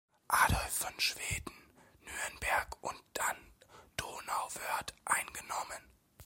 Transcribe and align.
Adolf 0.33 0.77
von 0.79 0.99
Schweden 0.99 1.53
Nürnberg 1.99 2.75
und 2.81 2.99
dann 3.13 3.37
Donauwörth 3.97 4.95
eingenommen. 5.05 5.91